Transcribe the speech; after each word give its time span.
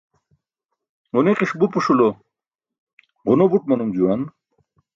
Ġuniki̇ṣ 1.13 1.51
bupuṣulo 1.59 2.09
ġuno 3.25 3.45
buṭ 3.51 3.63
manum 3.67 3.91
juwan. 3.95 4.21